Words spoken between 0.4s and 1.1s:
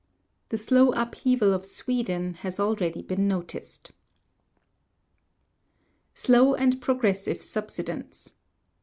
The slow